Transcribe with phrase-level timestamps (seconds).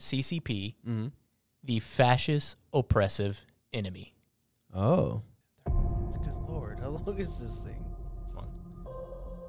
[0.00, 1.06] CCP, Mm-hmm.
[1.62, 4.14] the fascist oppressive enemy.
[4.74, 5.22] Oh.
[5.66, 6.80] Good lord.
[6.80, 7.84] How long is this thing?
[8.24, 8.48] This one.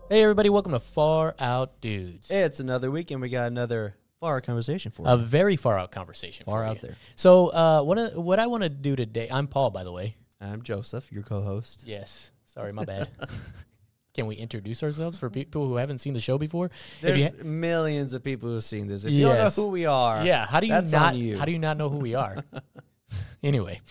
[0.09, 2.27] Hey, everybody, welcome to Far Out Dudes.
[2.27, 5.07] Hey, it's another week and we got another far out conversation for you.
[5.13, 6.45] a very far out conversation.
[6.45, 6.89] Far for out you.
[6.89, 6.97] there.
[7.15, 10.17] So, uh, what, I- what I want to do today, I'm Paul, by the way.
[10.41, 11.83] I'm Joseph, your co-host.
[11.85, 12.31] Yes.
[12.47, 13.07] Sorry, my bad.
[14.13, 16.69] Can we introduce ourselves for people who haven't seen the show before?
[17.01, 19.05] There's millions of people who've seen this.
[19.05, 21.37] If you don't know who we are, Yeah, how do you that's not you.
[21.37, 22.37] how do you not know who we are?
[23.43, 23.81] anyway,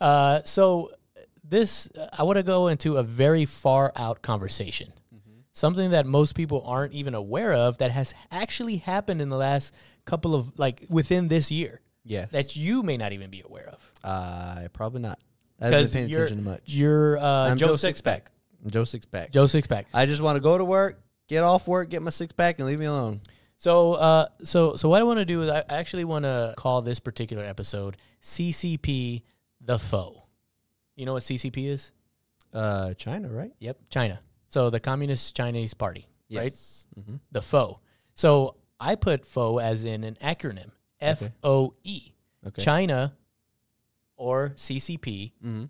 [0.00, 0.90] uh, so
[1.42, 4.92] this I want to go into a very far out conversation.
[5.14, 5.38] Mm-hmm.
[5.52, 9.72] Something that most people aren't even aware of that has actually happened in the last
[10.04, 13.90] couple of like within this year yes, that you may not even be aware of.
[14.04, 15.18] uh, probably not.
[15.60, 16.62] I haven't paying attention to much.
[16.66, 18.22] you're uh, I'm Joe, Joe Sixpack.
[18.26, 19.30] I'm Joe six pack.
[19.30, 19.86] Joe six pack.
[19.92, 22.66] I just want to go to work, get off work, get my six pack, and
[22.66, 23.20] leave me alone.
[23.56, 26.82] So, uh, so, so what I want to do is I actually want to call
[26.82, 29.22] this particular episode CCP
[29.60, 30.24] the foe.
[30.96, 31.92] You know what CCP is?
[32.52, 33.52] Uh, China, right?
[33.58, 34.20] Yep, China.
[34.48, 36.44] So the Communist Chinese Party, right?
[36.44, 36.86] Yes.
[36.98, 37.16] Mm-hmm.
[37.32, 37.80] The foe.
[38.14, 42.12] So I put foe as in an acronym F O E.
[42.46, 42.62] Okay.
[42.62, 43.14] China
[44.16, 45.64] or CCP, mm-hmm.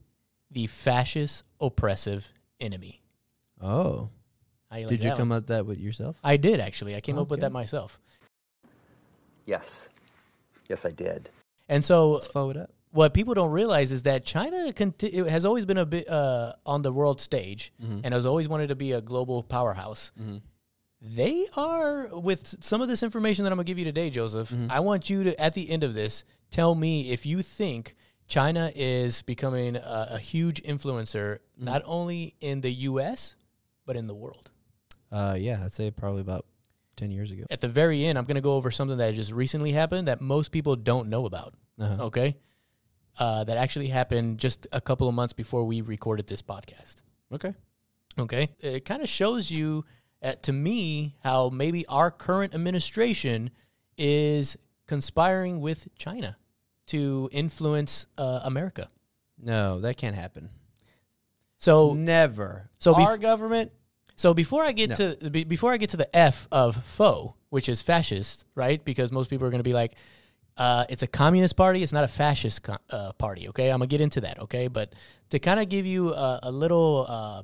[0.50, 3.00] the fascist oppressive enemy.
[3.60, 4.10] Oh,
[4.70, 5.38] How you like did you that come one?
[5.38, 6.16] up that with yourself?
[6.24, 6.94] I did actually.
[6.96, 7.46] I came up with Okay.
[7.46, 8.00] that myself.
[9.46, 9.88] Yes.
[10.68, 11.30] Yes, I did.
[11.68, 12.70] And so Let's follow it up.
[12.90, 16.54] what people don't realize is that China conti- it has always been a bit uh,
[16.64, 18.00] on the world stage Mhm.
[18.04, 20.12] and has always wanted to be a global powerhouse.
[20.20, 20.40] Mhm.
[21.02, 24.50] They are with some of this information that I'm gonna give you today, Joseph.
[24.50, 24.68] Mm-hmm.
[24.70, 27.94] I want you to, at the end of this, tell me if you think
[28.26, 31.66] China is becoming a, a huge influencer Mm-hmm.
[31.66, 33.36] not only in the U.S.
[33.86, 34.50] but in the world.
[35.12, 36.46] Uh, yeah, I'd say probably about
[36.96, 37.44] ten years ago.
[37.48, 40.50] At the very end, I'm gonna go over something that just recently happened that most
[40.50, 41.54] people don't know about.
[41.78, 42.06] Uh-huh.
[42.06, 42.36] Okay,
[43.20, 46.96] uh, that actually happened just a couple of months before we recorded this podcast.
[47.32, 47.54] Okay.
[48.18, 48.48] Okay.
[48.60, 49.84] It kind of shows you,
[50.22, 53.50] uh, to me, how maybe our current administration
[53.96, 54.56] is
[54.88, 56.36] conspiring with China
[56.88, 58.88] to influence uh, America.
[59.42, 60.48] No, that can't happen.
[61.58, 62.68] So, Never.
[62.78, 63.72] so bef- our government.
[64.16, 65.14] so before I get No.
[65.14, 68.84] to be, before I get to the F of foe, which is fascist, right?
[68.84, 69.94] Because most people are going to be like,
[70.56, 71.82] uh, it's a communist party.
[71.82, 73.48] It's not a fascist co- uh, party.
[73.48, 74.38] Okay, I'm gonna get into that.
[74.38, 74.92] Okay, but
[75.30, 77.42] to kind of give you a, a little uh,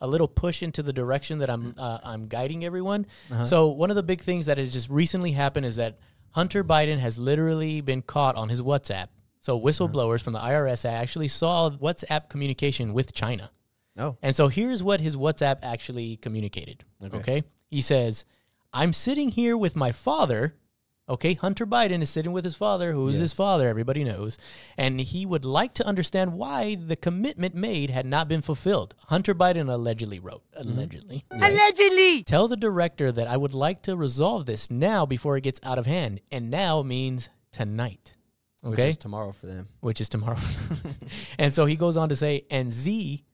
[0.00, 3.04] a little push into the direction that I'm uh, I'm guiding everyone.
[3.44, 5.98] So one of the big things that has just recently happened is that
[6.32, 9.08] Hunter Biden has literally been caught on his WhatsApp.
[9.40, 13.50] So whistleblowers from the IRS actually saw WhatsApp communication with China.
[13.98, 14.16] Oh.
[14.22, 16.84] And so here's what his WhatsApp actually communicated.
[17.02, 17.16] Okay.
[17.16, 17.44] Okay.
[17.70, 18.24] He says,
[18.72, 20.54] I'm sitting here with my father.
[21.08, 21.34] Okay.
[21.34, 24.38] Hunter Biden is sitting with his father, who is his father, everybody knows.
[24.78, 28.94] And he would like to understand why the commitment made had not been fulfilled.
[29.08, 31.24] Hunter Biden allegedly wrote, allegedly.
[31.32, 32.22] Allegedly.
[32.22, 35.78] Tell the director that I would like to resolve this now before it gets out
[35.78, 36.20] of hand.
[36.30, 38.12] And now means tonight.
[38.62, 39.66] Which Okay is tomorrow for them.
[39.80, 40.38] which is tomorrow.
[41.38, 43.24] and so he goes on to say, and Z,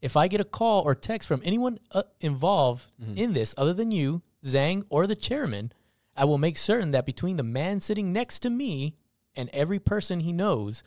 [0.00, 2.84] if I get a call or text from anyone uh, involved
[3.16, 5.72] in this other than you, Zhang, or the chairman,
[6.18, 8.96] I will make certain that between the man sitting next to me
[9.36, 10.82] and every person he knows,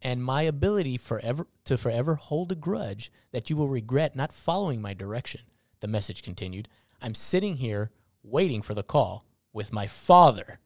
[0.00, 4.80] and my ability forever to forever hold a grudge that you will regret not following
[4.80, 5.40] my direction.
[5.80, 6.68] The message continued.
[7.00, 7.90] I'm sitting here
[8.22, 10.60] waiting for the call with my father.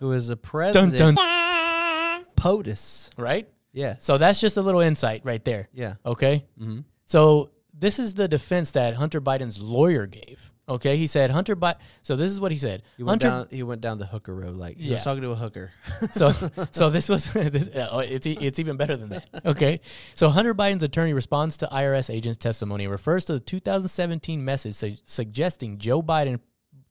[0.00, 1.16] Who is the Dun president?
[1.16, 2.24] dun.
[2.36, 3.10] POTUS.
[3.16, 3.48] Right?
[3.72, 3.96] Yeah.
[3.98, 5.68] So that's just a little insight right there.
[5.72, 5.94] yeah.
[6.04, 6.44] Okay.
[6.60, 6.80] Mm-hmm.
[7.06, 10.51] So this is the defense that Hunter Biden's lawyer gave.
[10.68, 11.76] Okay, he said Hunter Biden.
[12.02, 12.82] So this is what he said.
[12.96, 13.44] He went Hunter.
[13.44, 13.56] down.
[13.56, 14.56] He went down the hooker road.
[14.56, 14.94] Like he Yeah.
[14.94, 15.72] was talking to a hooker.
[16.12, 16.32] So
[16.70, 19.26] so this was this, oh, it's it's even better than that.
[19.44, 19.80] Okay.
[20.14, 24.74] So Hunter Biden's attorney responds to IRS agent's testimony and refers to the 2017 message
[24.76, 26.38] su- suggesting Joe Biden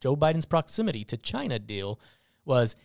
[0.02, 2.00] Joe Biden's proximity to China deal
[2.44, 2.76] was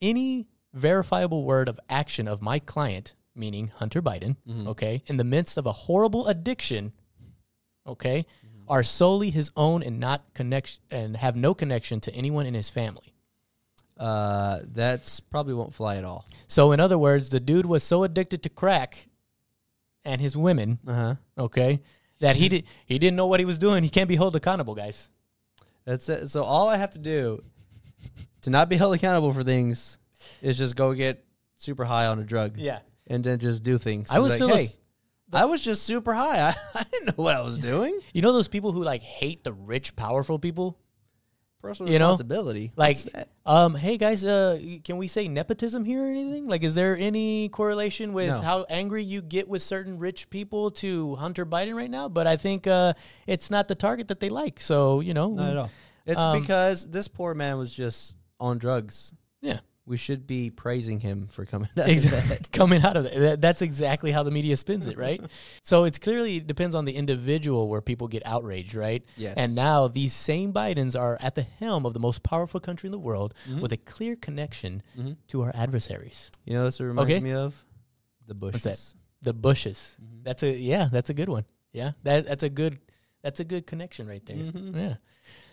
[0.00, 4.68] any verifiable word of action of my client, meaning Hunter Biden, mm-hmm.
[4.68, 6.92] okay, in the midst of a horrible addiction,
[7.86, 8.24] okay,
[8.68, 12.68] are solely his own and not connection and have no connection to anyone in his
[12.70, 13.14] family.
[13.98, 16.24] uh, that's probably won't fly at all.
[16.46, 19.08] So, in other words, the dude was so addicted to crack
[20.04, 21.14] and his women, Uh huh.
[21.36, 21.80] okay,
[22.20, 23.82] that he did he didn't know what he was doing.
[23.82, 25.08] He can't be held accountable, guys.
[25.84, 26.28] That's it.
[26.28, 27.42] So all I have to do
[28.42, 29.98] to not be held accountable for things
[30.42, 31.24] is just go get
[31.56, 32.56] super high on a drug.
[32.56, 32.78] Yeah.
[33.08, 34.10] And then just do things.
[34.10, 34.68] I was like, hey,
[35.32, 36.38] I was just super high.
[36.50, 37.98] I, I didn't know what I was doing.
[38.12, 40.78] You know those people who like hate the rich, powerful people?
[41.60, 42.06] Personal You know?
[42.12, 42.72] responsibility.
[42.76, 43.28] Like, What's that?
[43.44, 46.46] um, hey guys, uh, can we say nepotism here or anything?
[46.48, 48.40] Like, is there any correlation with No.
[48.40, 52.08] how angry you get with certain rich people to Hunter Biden right now?
[52.08, 52.94] But I think uh,
[53.26, 54.60] it's not the target that they like.
[54.60, 55.70] So you know, Not at all.
[56.06, 59.12] It's Um, because this poor man was just on drugs.
[59.42, 59.58] Yeah.
[59.88, 62.48] We should be praising him for coming out of that.
[62.52, 63.14] Coming out of that.
[63.18, 65.20] That- That's exactly how the media spins it, right?
[65.62, 69.02] so it's clearly depends on the individual where people get outraged, right?
[69.16, 69.34] Yes.
[69.36, 72.92] And now these same Bidens are at the helm of the most powerful country in
[72.92, 73.60] the world Mm-hmm.
[73.60, 75.16] with a clear connection Mhm.
[75.28, 76.30] to our adversaries.
[76.44, 77.20] You know this reminds Okay.
[77.20, 77.64] me of?
[78.26, 78.62] The Bushes.
[78.62, 78.94] that?
[79.22, 79.96] The Bushes.
[80.02, 80.22] Mm-hmm.
[80.24, 81.46] That's a yeah, that's a good one.
[81.72, 81.92] Yeah.
[82.02, 82.78] That that's a good
[83.22, 84.36] that's a good connection right there.
[84.36, 84.76] Mhm.
[84.76, 84.94] Yeah.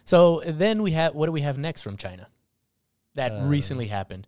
[0.03, 2.27] So then we have what do we have next from China?
[3.15, 4.27] That Uh, recently happened.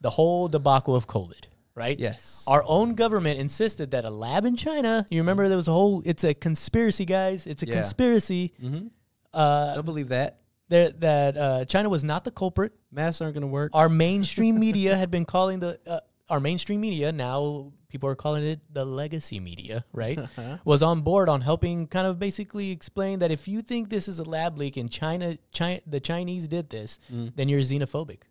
[0.00, 1.44] The whole debacle of COVID,
[1.74, 1.98] right?
[1.98, 2.44] Yes.
[2.46, 6.02] Our own government insisted that a lab in China, you remember there was a whole,
[6.06, 7.46] it's a conspiracy, guys.
[7.46, 7.74] It's a Yeah.
[7.74, 8.52] conspiracy.
[8.62, 8.86] mm-hmm.
[9.32, 10.38] Uh, Don't believe that.
[10.70, 12.72] that that uh, China was not the culprit.
[12.92, 13.70] Masks aren't going to work.
[13.74, 16.00] Our mainstream media had been calling the, uh,
[16.30, 20.18] our mainstream media, now people are calling it the legacy media, right?
[20.64, 24.18] was on board on helping kind of basically explain that if you think this is
[24.20, 27.32] a lab leak and China, China the Chinese did this, Mm.
[27.36, 28.22] then you're xenophobic.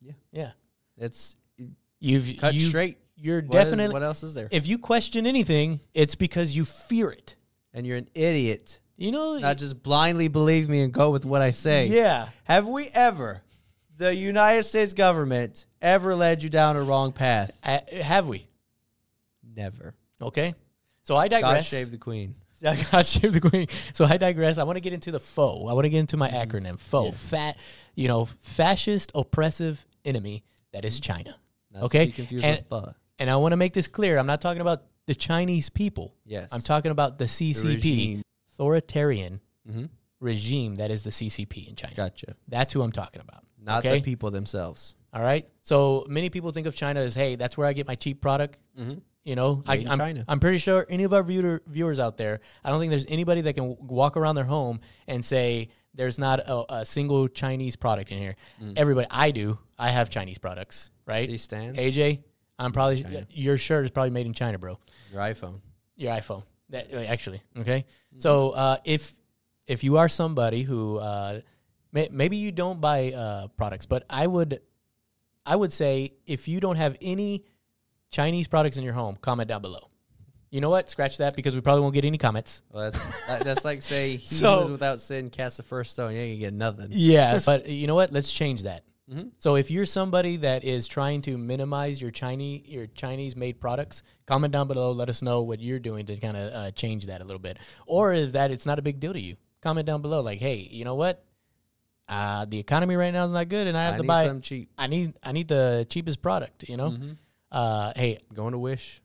[0.00, 0.12] Yeah.
[0.32, 0.50] Yeah.
[0.96, 1.36] It's
[2.00, 2.98] You've cut you've- straight.
[3.20, 4.48] You're What is- definitely what else is there?
[4.52, 7.34] if you question anything, it's because you fear it.
[7.74, 8.80] and you're an idiot.
[8.96, 11.86] You know, Not just blindly believe me and go with what I say.
[11.86, 12.30] yeah.
[12.44, 13.42] Have we ever,
[13.98, 17.50] the United States government, ever led you down a wrong path?
[17.62, 18.46] Uh, have we?
[19.56, 19.94] Never.
[20.20, 20.54] Okay.
[21.04, 21.64] So I digress.
[21.64, 22.34] God save the queen.
[22.62, 23.66] God save the queen.
[23.92, 24.58] So I digress.
[24.58, 25.66] I want to get into the foe.
[25.68, 26.78] I want to get into my acronym.
[26.78, 27.12] Foe.
[27.12, 27.56] Fat.
[27.94, 31.36] You know, fascist, oppressive enemy that is China.
[31.72, 32.12] Not Okay.
[32.42, 32.64] And-.
[33.20, 34.16] And I want to make this clear.
[34.18, 36.14] I'm not talking about the Chinese people.
[36.24, 36.48] Yes.
[36.52, 38.22] I'm talking about the CCP, regime.
[38.52, 39.84] authoritarian Mm-hmm.
[40.20, 41.94] regime that is the CCP in China.
[41.94, 42.34] Gotcha.
[42.48, 43.44] That's who I'm talking about.
[43.62, 43.98] Not okay?
[43.98, 44.94] the people themselves.
[45.12, 45.46] All right.
[45.62, 48.58] So many people think of China as, hey, that's where I get my cheap product.
[48.78, 48.98] Mm-hmm.
[49.24, 50.24] You know, I, in I'm, China.
[50.26, 53.42] I'm pretty sure any of our viewer, viewers out there, I don't think there's anybody
[53.42, 58.10] that can walk around their home and say there's not a, a single Chinese product
[58.10, 58.36] in here.
[58.76, 59.58] Everybody, I do.
[59.78, 61.28] I have Chinese products, right?
[61.28, 61.78] These stands.
[61.78, 62.22] AJ,
[62.58, 63.26] I'm probably China.
[63.30, 64.78] your shirt is probably made in China, bro.
[65.12, 65.60] Your iPhone.
[65.96, 67.84] Your iPhone, that, actually, okay.
[68.18, 69.12] So uh, if
[69.66, 71.40] if you are somebody who uh,
[71.92, 74.60] may, maybe you don't buy uh, products, but I would
[75.46, 77.44] I would say if you don't have any
[78.10, 79.90] Chinese products in your home, comment down below.
[80.50, 80.88] You know what?
[80.88, 82.62] Scratch that because we probably won't get any comments.
[82.72, 86.12] Well, that's that, that's like say he So- who without sin cast the first stone.
[86.12, 86.88] You ain't gonna get nothing.
[86.90, 88.12] Yeah, but you know what?
[88.12, 88.84] Let's change that.
[89.12, 89.30] Mhm.
[89.38, 94.02] So if you're somebody that is trying to minimize your Chinese your Chinese made products,
[94.26, 94.92] comment down below.
[94.92, 97.58] Let us know what you're doing to kind of uh, change that a little bit,
[97.86, 99.36] or if that it's not a big deal to you.
[99.62, 101.24] Comment down below, like, hey, you know what?
[102.08, 104.26] Uh, the economy right now is not good, and I have I to buy.
[104.26, 104.70] some cheap.
[104.78, 106.68] I need I need the cheapest product.
[106.68, 106.90] You know.
[106.90, 107.16] Mhm.
[107.52, 109.00] Uh, hey, Going to Wish.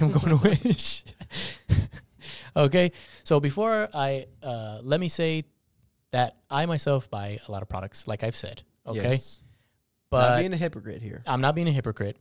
[0.00, 1.04] I'm going to wish.
[2.56, 2.92] okay,
[3.24, 5.44] so before I uh, let me say
[6.12, 8.62] that I myself buy a lot of products, like I've said.
[8.86, 9.40] Okay, Yes.
[10.10, 11.22] but Not being a hypocrite here.
[11.26, 12.16] I'm not being a hypocrite.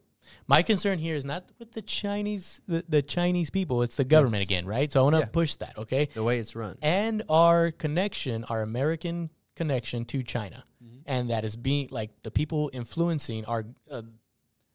[0.47, 3.81] My concern here is not with the Chinese, the, the Chinese people.
[3.83, 4.47] It's the government Yes.
[4.49, 4.89] again, right?
[4.91, 5.25] So I want to Yeah.
[5.25, 6.07] push that, okay?
[6.13, 6.77] The way it's run.
[6.81, 10.97] And our connection, our American connection to China, Mm-hmm.
[11.05, 14.01] and that is being like the people influencing our, uh,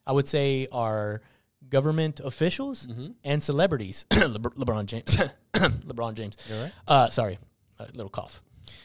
[0.07, 1.21] I would say, our
[1.69, 3.09] government officials Mm-hmm.
[3.25, 4.07] and celebrities.
[4.11, 5.17] Lebr- LeBron James,
[5.55, 6.37] LeBron James.
[6.51, 6.73] Right?
[6.87, 7.39] Uh, sorry,
[7.79, 8.43] a little cough.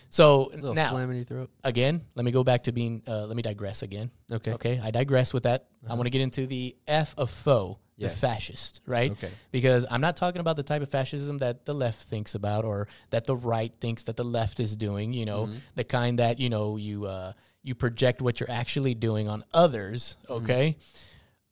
[0.10, 1.50] So little now, in your throat.
[1.63, 3.01] again, let me go back to being.
[3.08, 4.12] Uh, let me digress again.
[4.32, 4.53] Okay.
[4.53, 5.68] Okay, I digress with that.
[5.88, 8.20] I want to get into the F of foe, the Yes.
[8.20, 9.12] fascist, right?
[9.12, 9.30] Okay.
[9.52, 12.88] Because I'm not talking about the type of fascism that the left thinks about or
[13.12, 15.14] that the right thinks that the left is doing.
[15.14, 19.28] You know, the kind that you know you uh, you project what you're actually doing
[19.30, 20.18] on others.
[20.30, 20.78] Okay,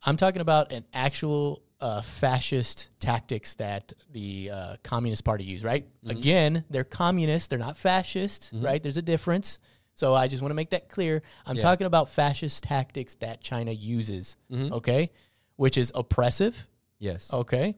[0.04, 5.64] I'm talking about an actual uh, fascist tactics that the uh, Communist Party use.
[5.64, 5.86] Right?
[6.08, 7.50] Again, they're communist.
[7.52, 8.52] They're not fascist.
[8.54, 8.82] Right?
[8.82, 9.60] There's a difference.
[9.94, 11.22] So I just want to make that clear.
[11.46, 11.62] I'm Yeah.
[11.64, 14.38] talking about fascist tactics that China uses.
[14.52, 15.12] Okay,
[15.62, 16.68] which is oppressive.
[16.98, 17.32] Yes.
[17.32, 17.75] Okay.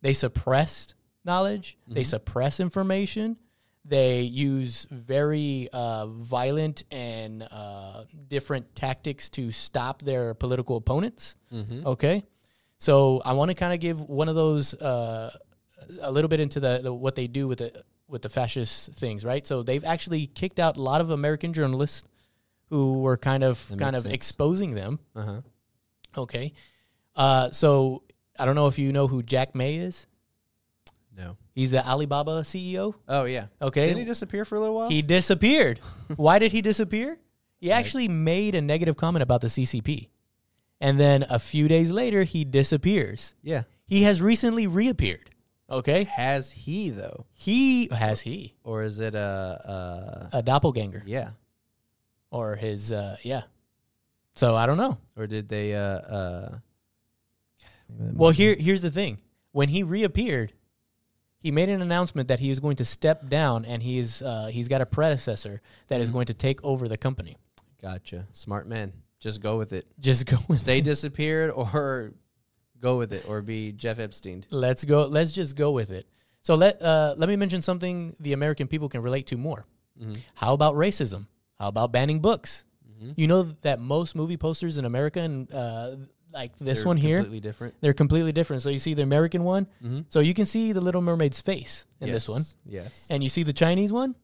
[0.00, 1.76] They suppressed knowledge.
[1.86, 3.36] They suppress information.
[3.84, 11.36] They use very uh, violent and uh, different tactics to stop their political opponents.
[11.52, 11.86] Mm-hmm.
[11.86, 12.24] Okay.
[12.78, 15.30] So I want to kind of give one of those uh,
[16.00, 19.24] a little bit into the, the what they do with the with the fascist things,
[19.24, 19.46] right?
[19.46, 22.02] So they've actually kicked out a lot of American journalists
[22.70, 24.14] who were kind of That kind of sense.
[24.14, 24.98] exposing them.
[25.14, 25.40] Uh huh.
[26.16, 26.52] Okay.
[27.16, 28.02] Uh, so
[28.38, 30.06] I don't know if you know who Jack Ma is.
[31.16, 31.36] No.
[31.54, 32.94] He's the Alibaba CEO.
[33.08, 33.46] Oh yeah.
[33.60, 33.86] Okay.
[33.86, 34.88] Didn't he disappear for a little while?
[34.88, 35.78] He disappeared.
[36.16, 37.18] Why did he disappear?
[37.60, 40.08] He actually made a negative comment about the CCP.
[40.80, 43.34] And then a few days later, he disappears.
[43.42, 43.64] yeah.
[43.86, 45.30] He has recently reappeared.
[45.68, 46.04] Okay.
[46.04, 51.30] Has he though, He has he or is it a, a a doppelganger yeah,
[52.30, 53.42] or his uh yeah.
[54.34, 54.96] So I don't know.
[55.16, 55.74] or did they?
[55.74, 56.58] Uh, uh,
[57.98, 59.18] Well, here here's the thing.
[59.52, 60.52] When he reappeared,
[61.38, 64.68] he made an announcement that he is going to step down and he's uh, he's
[64.68, 66.12] got a predecessor that is Mhm.
[66.14, 67.36] going to take over the company.
[67.82, 68.26] gotcha.
[68.32, 68.92] Smart man.
[69.20, 69.86] Just go with it.
[69.98, 72.12] Just go with Stay disappeared, or
[72.78, 74.44] go with it, or be Jeff Epstein.
[74.50, 75.04] Let's go.
[75.06, 76.06] Let's just go with it.
[76.42, 79.66] So let uh, let me mention something the American people can relate to more.
[80.00, 80.12] Mm-hmm.
[80.34, 81.26] How about racism?
[81.58, 82.64] How about banning books?
[82.88, 83.12] Mm-hmm.
[83.16, 85.96] You know that most movie posters in America and uh,
[86.32, 87.74] like this one here, completely different.
[87.80, 88.62] they're completely different.
[88.62, 90.00] So you see the American one, Mm-hmm.
[90.08, 93.06] so you can see the Little Mermaid's face in this one, Yes.
[93.10, 94.14] and you see the Chinese one.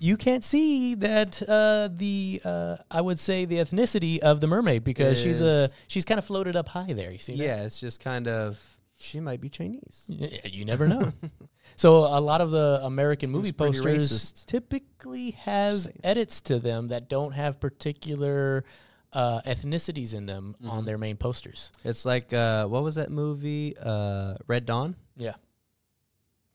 [0.00, 4.84] You can't see that uh, the uh, I would say the ethnicity of the mermaid
[4.84, 7.10] because she's a she's kind of floated up high there.
[7.10, 7.32] You see?
[7.36, 7.42] that?
[7.42, 8.60] yeah, it's just kind of
[8.96, 10.04] she might be Chinese.
[10.08, 11.12] Y- You never know.
[11.76, 17.08] so a lot of the American Seems movie posters typically have edits to them that
[17.08, 18.64] don't have particular
[19.12, 20.86] uh, ethnicities in them on Mhm.
[20.86, 21.70] their main posters.
[21.84, 23.74] It's like uh, what was that movie?
[23.78, 24.96] Uh, Red Dawn.
[25.16, 25.34] Yeah.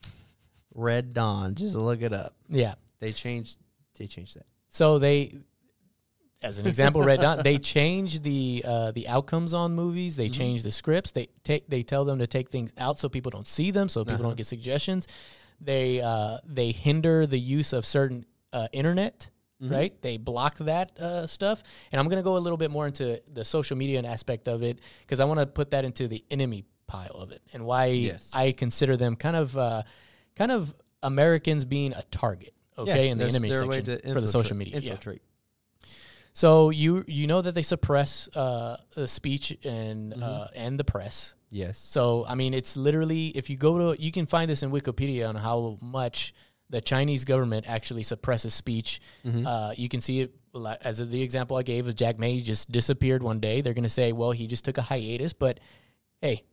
[0.76, 1.56] Red Dawn.
[1.56, 2.34] Just look it up.
[2.50, 2.76] Yeah.
[3.00, 3.58] They changed.
[3.98, 4.46] They changed that.
[4.70, 5.38] So they,
[6.42, 10.16] as an example, Red Dawn, they change the uh, the outcomes on movies.
[10.16, 10.34] They Mhm.
[10.34, 11.12] change the scripts.
[11.12, 14.02] They take they tell them to take things out so people don't see them, so
[14.04, 14.24] people Uh-huh.
[14.30, 15.08] don't get suggestions.
[15.62, 19.30] They uh, they hinder the use of certain uh, internet.
[19.64, 19.72] Mhm.
[19.72, 20.02] right?
[20.02, 21.64] They block that uh, stuff.
[21.92, 24.48] And I'm going to go a little bit more into the social media and aspect
[24.48, 27.66] of it because I want to put that into the enemy pile of it and
[27.66, 28.30] why Yes.
[28.34, 29.84] I consider them kind of uh,
[30.36, 33.72] kind of Americans being a target, okay, in the enemy section
[34.14, 34.80] for the social infiltrate- media.
[34.80, 34.92] Yeah.
[34.92, 35.22] Infiltrate.
[36.34, 40.24] So you you know that they suppress uh, speech and Mm-hmm.
[40.24, 41.36] uh, and the press.
[41.52, 41.78] Yes.
[41.78, 45.30] So I mean, it's literally if you go to you can find this in Wikipedia
[45.30, 46.34] on how much
[46.74, 49.00] the Chinese government actually suppresses speech.
[49.24, 49.46] Mhm.
[49.46, 50.34] Uh, you can see it
[50.82, 53.62] as the example I gave of Jack Ma just disappeared one day.
[53.62, 55.60] They're going to say, well, he just took a hiatus, but
[56.22, 56.44] hey.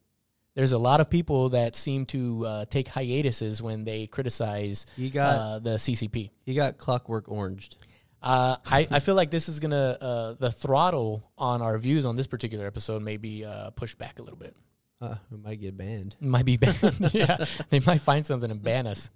[0.57, 5.39] There's a lot of people that seem to uh, take hiatuses when they criticize got
[5.39, 6.31] uh, the CCP.
[6.45, 7.77] he got clockwork oranged.
[8.21, 12.17] Uh, I, I feel like this is gonna uh, the throttle on our views on
[12.17, 14.57] this particular episode may be uh, pushed back a little bit.
[15.01, 16.17] Uh, we might get banned.
[16.21, 17.11] Might be banned.
[17.15, 19.09] yeah, they might find something and ban us.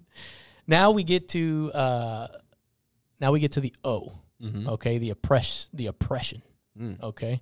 [0.67, 2.27] Now we get to uh,
[3.19, 4.13] now we get to the O.
[4.41, 4.67] Mm-hmm.
[4.69, 6.41] Okay, the oppress the oppression.
[6.79, 7.01] Mm.
[7.01, 7.41] Okay,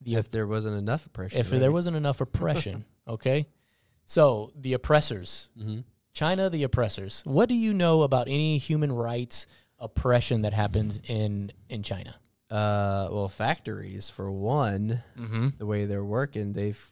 [0.00, 2.84] the If there wasn't enough oppression, if there wasn't enough oppression.
[3.08, 3.46] okay,
[4.06, 5.80] so the oppressors, hmm
[6.14, 7.22] China, the oppressors.
[7.24, 9.46] What do you know about any human rights
[9.78, 12.14] oppression that happens in in China?
[12.50, 15.48] uh, well, factories for one, Mm-hmm.
[15.58, 16.90] the way they're working, they've,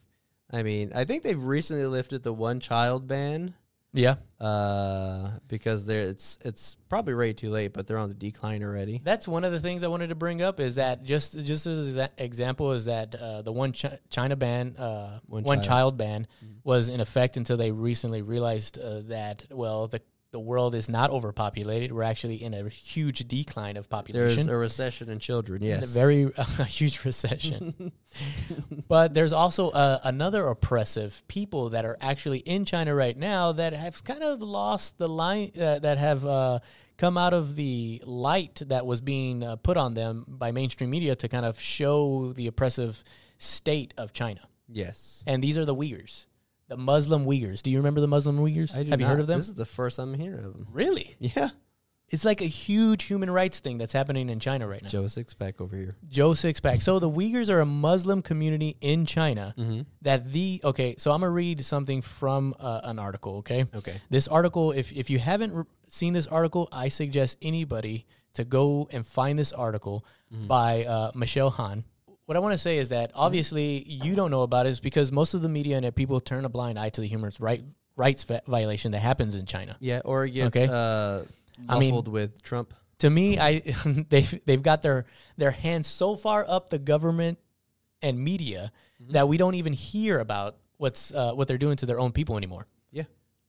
[0.50, 3.54] I mean, I think they've recently lifted the one child ban.
[3.92, 8.62] Yeah, Uh, because they're it's it's probably way too late, but they're on the decline
[8.62, 9.00] already.
[9.02, 11.96] That's one of the things I wanted to bring up is that just just as
[11.96, 15.66] an example is that uh, the one chi- China ban, uh, One one, child.
[15.66, 15.96] child.
[15.98, 16.48] ban, Mhm.
[16.64, 20.00] was in effect until they recently realized uh, that well the
[20.32, 21.92] the world is not overpopulated.
[21.92, 24.36] We're actually in a huge decline of population.
[24.36, 25.62] There's a recession in children.
[25.62, 27.92] in Yes, a very a huge recession.
[28.88, 33.72] but there's also uh, another oppressive people that are actually in China right now that
[33.72, 36.60] have kind of lost the line, uh, that have uh,
[36.96, 41.16] come out of the light that was being uh, put on them by mainstream media
[41.16, 43.02] to kind of show the oppressive
[43.38, 44.40] state of China.
[44.68, 45.24] yes.
[45.26, 46.26] And these are the Uyghurs,
[46.70, 47.60] the Muslim Uyghurs.
[47.62, 48.74] Do you remember the Muslim Uyghurs?
[48.74, 49.38] I do have you heard of them?
[49.38, 50.66] This is the first I'm hearing of them.
[50.72, 51.16] really?
[51.18, 51.50] Yeah,
[52.08, 54.88] It's like a huge human rights thing that's happening in China right now.
[54.88, 55.96] Joe Sixpack over here.
[56.08, 56.82] Joe Sixpack.
[56.82, 59.82] So the Uyghurs are a Muslim community in China Mm-hmm.
[60.02, 60.94] that the okay.
[60.98, 63.36] So I'm gonna read something from uh, an article.
[63.38, 64.00] Okay, Okay.
[64.10, 64.72] this article.
[64.72, 69.38] If if you haven't re- seen this article, I suggest anybody to go and find
[69.38, 70.46] this article Mhm.
[70.48, 71.84] by uh, Michelle Han.
[72.30, 75.10] What I want to say is that obviously you don't know about it is because
[75.10, 77.60] most of the media and people turn a blind eye to the human right,
[77.96, 79.76] rights violation that happens in China.
[79.80, 80.68] Yeah, or it gets Okay.
[80.70, 81.22] uh,
[81.68, 82.72] I mean- with Trump.
[82.98, 83.58] to me, I
[84.10, 85.06] they've they've got their
[85.38, 87.38] their hands so far up the government
[88.00, 88.70] and media
[89.02, 89.12] Mhm.
[89.14, 92.36] that we don't even hear about what's uh, what they're doing to their own people
[92.36, 92.68] anymore.
[92.92, 93.06] Yeah.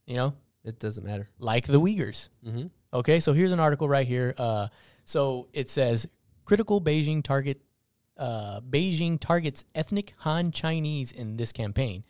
[0.07, 0.33] you know,
[0.63, 1.29] It doesn't matter.
[1.37, 2.29] like the Uyghurs.
[2.43, 2.65] Mm-hmm.
[2.95, 4.33] Okay, so here's an article right here.
[4.39, 4.69] Uh,
[5.05, 6.07] so it says
[6.45, 7.61] critical Beijing target
[8.21, 12.03] uh, Beijing targets ethnic Han Chinese in this campaign.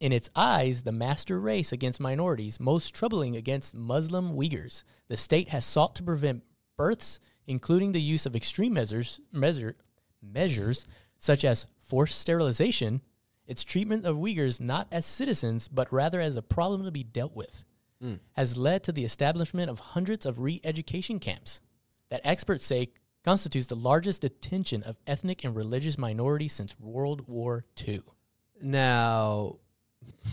[0.00, 4.82] In its eyes, the master race against minorities, most troubling against Muslim Uyghurs.
[5.08, 6.42] The state has sought to prevent
[6.76, 9.76] births, including the use of extreme measures, measure,
[10.20, 10.84] measures
[11.18, 13.00] such as forced sterilization,
[13.46, 17.36] its treatment of Uyghurs not as citizens, but rather as a problem to be dealt
[17.36, 17.64] with,
[18.32, 21.60] has led to the establishment of hundreds of re education camps
[22.10, 22.88] that experts say
[23.24, 28.02] constitutes the largest detention of ethnic and religious minorities since World War II.
[28.60, 29.56] Now,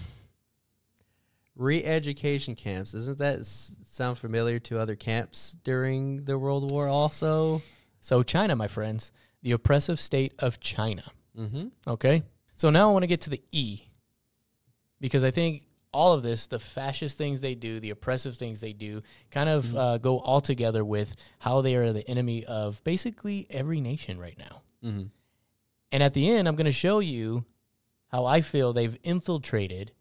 [1.55, 2.91] re-education camps.
[2.93, 6.87] Doesn't that s- sound familiar to other camps during the World War?
[6.87, 7.61] Also,
[8.01, 11.03] So, China, my friends, the oppressive state of China.
[11.37, 11.67] mm-hmm.
[11.87, 12.23] Okay.
[12.57, 13.83] So now I want to get to the E
[14.99, 18.73] because I think all of this, the fascist things they do, the oppressive things they
[18.73, 23.47] do, kind of uh, go all together with how they are the enemy of basically
[23.49, 24.61] every nation right now.
[24.83, 25.03] Mm-hmm.
[25.91, 27.45] And at the end, I'm going to show you
[28.09, 29.91] how I feel they've infiltrated.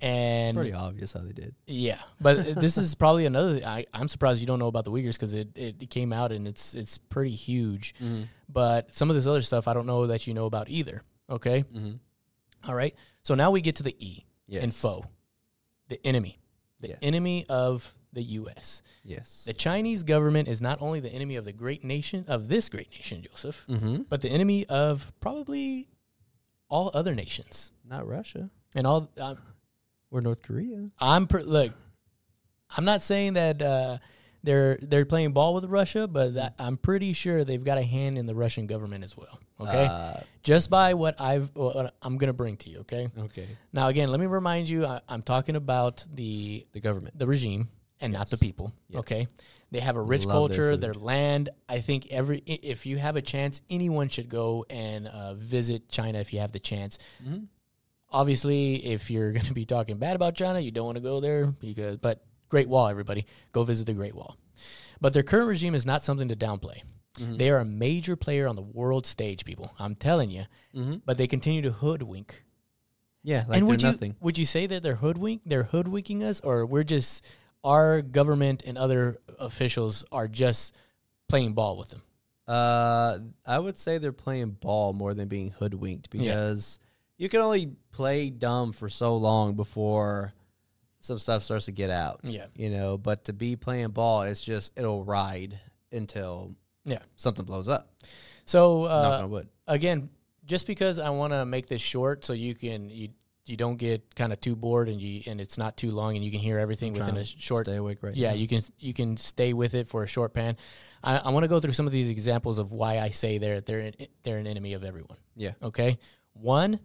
[0.00, 1.54] And it's pretty obvious how they did.
[1.66, 3.60] yeah, but this is probably another.
[3.64, 6.46] I, I'm surprised you don't know about the Uyghurs because it, it came out and
[6.46, 7.94] it's it's pretty huge.
[8.02, 8.24] Mm-hmm.
[8.48, 11.02] But some of this other stuff I don't know that you know about either.
[11.30, 12.68] Okay, Mm-hmm.
[12.68, 12.94] all right.
[13.22, 14.62] So now we get to the E Yes.
[14.62, 15.04] and foe,
[15.88, 16.38] the enemy,
[16.80, 16.98] the Yes.
[17.02, 18.82] enemy of the U.S.
[19.02, 19.44] Yes.
[19.44, 22.90] The Chinese government is not only the enemy of the great nation of this great
[22.92, 24.02] nation, Joseph, Mm-hmm.
[24.08, 25.88] but the enemy of probably
[26.68, 29.10] all other nations Not Russia and all.
[29.20, 29.38] Um,
[30.10, 30.90] or North Korea.
[31.00, 31.72] I'm per, look.
[32.76, 33.98] I'm not saying that uh,
[34.44, 38.18] they're they're playing ball with Russia, but that, I'm pretty sure they've got a hand
[38.18, 39.40] in the Russian government as well.
[39.60, 42.78] Okay, Uh, just by what I've what I'm gonna bring to you.
[42.80, 43.08] Okay.
[43.18, 43.46] okay.
[43.72, 47.18] Now again, let me remind you, I, I'm talking about the The government.
[47.18, 47.68] the regime
[48.00, 48.72] and not the people.
[48.90, 49.00] Yes.
[49.00, 49.26] Okay,
[49.70, 50.80] they have a rich Love culture, food.
[50.82, 51.48] their, land.
[51.68, 56.18] I think every if you have a chance, anyone should go and uh, visit China
[56.18, 56.98] if you have the chance.
[57.24, 57.44] Mm-hmm.
[58.10, 61.20] Obviously, if you're going to be talking bad about China, you don't want to go
[61.20, 61.96] there because.
[61.96, 64.36] But Great Wall, everybody, go visit the Great Wall.
[65.00, 66.82] But their current regime is not something to downplay.
[67.18, 67.36] Mm-hmm.
[67.36, 69.72] They are a major player on the world stage, people.
[69.78, 70.44] I'm telling you.
[70.74, 70.96] Mm-hmm.
[71.04, 72.42] But they continue to hoodwink
[73.22, 74.16] Yeah, like and would you nothing.
[74.20, 77.24] would you say that they're hoodwink they're hoodwinking us or we're just
[77.62, 80.74] our government and other officials are just
[81.28, 82.02] playing ball with them?
[82.46, 86.20] Uh, I would say they're playing ball more than being hoodwinked Yeah.
[86.22, 86.78] because
[87.16, 90.34] you can only play dumb for so long before
[91.04, 92.20] some stuff starts to get out.
[92.24, 92.46] Yeah.
[92.56, 95.58] You know, but to be playing ball, it's just it'll ride
[95.92, 96.54] until
[96.86, 97.00] Yeah.
[97.16, 97.90] something blows up.
[98.46, 99.48] So uh, wood.
[99.66, 100.08] again,
[100.46, 103.10] just because I want to make this short so you can you
[103.46, 106.24] you don't get kind of too bored and you and it's not too long and
[106.24, 108.36] you can hear everything within a short Stay awake right yeah now.
[108.36, 110.56] you can you can stay with it for a short pan
[111.02, 113.60] i, I want to go through some of these examples of why i say they're
[113.60, 115.50] they're an, they're an enemy of everyone Yeah.
[115.62, 115.98] okay
[116.32, 116.80] one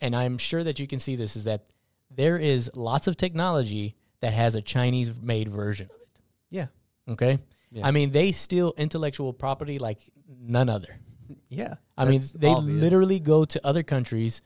[0.00, 1.66] and i'm sure that you can see this is that
[2.16, 6.08] there is lots of technology that has a chinese made version of it
[6.50, 6.66] Yeah.
[7.08, 7.38] okay
[7.70, 7.86] Yeah.
[7.86, 10.96] i mean they steal intellectual property like none other
[11.48, 11.74] Yeah.
[11.96, 12.80] i mean they obvious.
[12.80, 14.42] literally go to other countries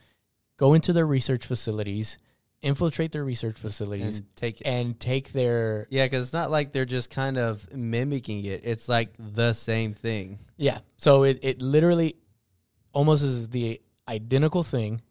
[0.57, 2.17] go into their research facilities
[2.61, 4.67] infiltrate their research facilities and take it.
[4.67, 8.61] and take their Yeah, because it's not like they're just kind of mimicking it.
[8.63, 10.37] It's like the same thing.
[10.57, 10.77] Yeah.
[10.97, 12.17] So it, it literally
[12.93, 15.01] almost is the identical thing,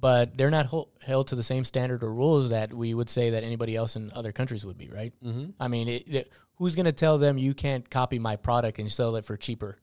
[0.00, 3.30] but they're not hol- held to the same standard or rules that we would say
[3.30, 5.12] that anybody else in other countries would be, right?
[5.24, 5.50] Mm-hmm.
[5.60, 8.90] I mean, it, it- who's going to tell them you can't copy my product and
[8.90, 9.76] sell it for cheaper?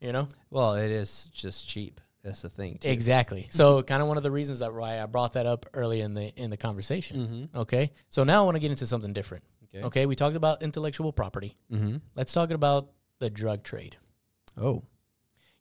[0.00, 0.28] You know?
[0.50, 2.00] Well, it is just cheap.
[2.22, 2.78] That's the thing.
[2.78, 2.88] Too.
[2.88, 3.46] Exactly.
[3.50, 6.14] So kind of one of the reasons that why I brought that up early in
[6.14, 7.48] the in the conversation.
[7.52, 7.58] Mm-hmm.
[7.60, 7.92] Okay?
[8.10, 9.44] So now I want to get into something different.
[9.74, 9.84] Okay.
[9.86, 10.06] Okay?
[10.06, 11.56] We talked about intellectual property.
[11.72, 11.98] Mm-hmm.
[12.14, 12.88] Let's talk about
[13.20, 13.96] the drug trade.
[14.60, 14.82] Oh.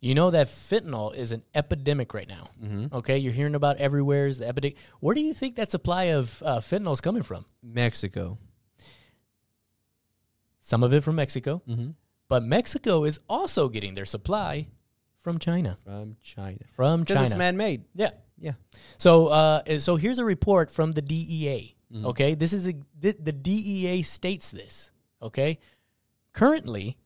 [0.06, 2.50] You know that fentanyl is an epidemic right now.
[2.64, 2.96] Mm-hmm.
[2.96, 4.78] Okay, you're hearing about everywhere is the epidemic.
[5.00, 7.46] Where do you think that supply of uh, fentanyl is coming from?
[7.64, 8.38] Mexico.
[10.62, 11.90] Some of it from Mexico, Mm-hmm.
[12.28, 14.68] but Mexico is also getting their supply
[15.22, 15.78] from China.
[15.84, 16.60] From China.
[16.76, 17.86] From China, it's man-made.
[17.96, 18.12] yeah.
[18.38, 18.52] Yeah.
[18.98, 21.76] So, uh, so here's a report from the DEA.
[21.94, 22.06] Mhm.
[22.06, 24.92] Okay, this is a, th- the DEA states this.
[25.22, 25.58] Okay,
[26.34, 26.98] currently,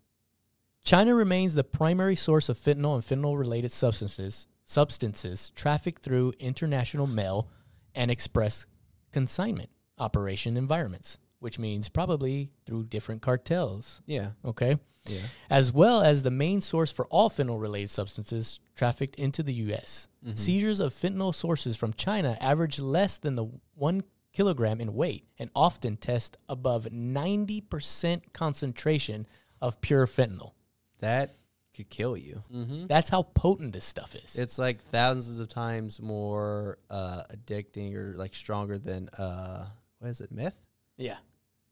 [0.84, 7.50] China remains the primary source of fentanyl and fentanyl-related substances substances trafficked through international mail
[7.96, 8.68] and express
[9.12, 14.00] consignment operation environments, which means probably through different cartels.
[14.06, 14.32] Yeah.
[14.46, 15.22] Okay, Yeah.
[15.50, 20.08] as well as the main source for all fentanyl-related substances trafficked into the U.S.
[20.24, 20.36] Mm-hmm.
[20.36, 25.50] Seizures of fentanyl sources from China average less than the one kilogram in weight and
[25.56, 29.26] often test above 90% concentration
[29.60, 30.52] of pure fentanyl.
[31.00, 31.34] That
[31.76, 32.42] could kill you.
[32.54, 32.88] Mm-hmm.
[32.88, 34.36] That's how potent this stuff is.
[34.38, 39.66] It's like thousands of times more uh, addicting or like stronger than uh,
[40.00, 40.56] what is it, meth?
[40.98, 41.18] yeah.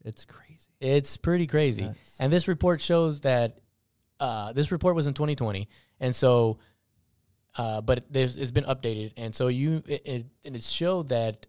[0.04, 0.68] It's crazy.
[0.80, 1.82] It's pretty crazy.
[1.82, 2.16] Nuts.
[2.20, 3.58] And this report shows that
[4.20, 6.58] uh, this report was in 2020, and so,
[7.56, 11.46] uh, but there's, it's been updated, and so you it, it and it showed that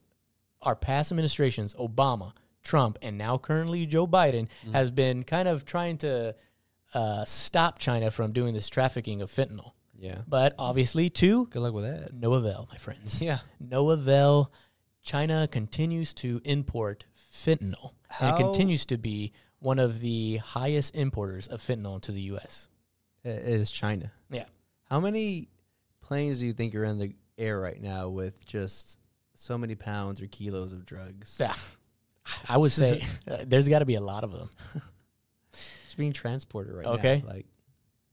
[0.63, 4.71] our past administrations, Obama, Trump, and now currently Joe Biden, Mm-hmm.
[4.73, 6.35] has been kind of trying to
[6.93, 9.71] uh, stop China from doing this trafficking of fentanyl.
[9.97, 10.19] Yeah.
[10.27, 12.13] But obviously, to Good luck with that.
[12.13, 13.21] no avail, my friends.
[13.21, 13.39] Yeah.
[13.59, 14.51] No avail.
[15.01, 20.95] China continues to import fentanyl and How- it continues to be one of the highest
[20.95, 22.67] importers of fentanyl into the U.S.
[23.25, 24.11] It is China.
[24.29, 24.45] Yeah.
[24.85, 25.49] How many
[26.01, 28.97] planes do you think are in the air right now with just
[29.35, 31.37] so many pounds or kilos of drugs?
[31.39, 31.53] Yeah.
[32.47, 34.49] I would say uh, there's got to be a lot of them.
[35.99, 37.21] Being transported right Okay.
[37.25, 37.33] now.
[37.33, 37.45] Like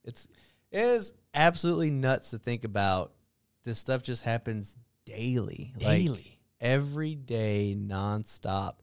[0.04, 0.26] it's
[0.72, 3.12] it is absolutely nuts to think about.
[3.62, 5.72] This stuff just happens daily.
[5.80, 6.38] Like, Daily.
[6.60, 8.74] every day, nonstop.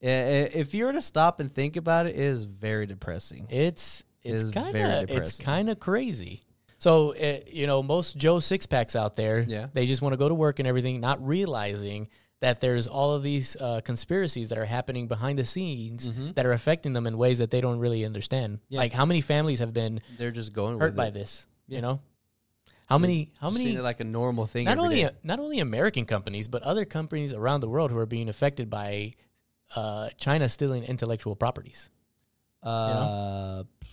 [0.00, 3.46] If you were to stop and think about it, it is very depressing.
[3.50, 6.40] It's it's kind of it's kind of crazy.
[6.78, 9.68] So uh, you know, most Joe six packs out there, Yeah.
[9.74, 12.08] they just want to go to work and everything, not realizing
[12.40, 16.52] that there's all of these uh, conspiracies that are happening behind the scenes that are
[16.52, 18.54] affecting them in ways that they don't really understand.
[18.58, 18.74] Mm-hmm.
[18.74, 18.80] Yeah.
[18.80, 21.14] Like how many families have been They're just going hurt by it.
[21.14, 21.46] this?
[21.66, 21.76] Yeah.
[21.76, 22.00] You know,
[22.88, 24.66] how many how many like a normal thing.
[24.66, 25.10] not only day.
[25.24, 29.12] not only American companies but other companies around the world who are being affected by
[29.74, 31.90] uh, China stealing intellectual properties.
[32.62, 33.86] uh, it-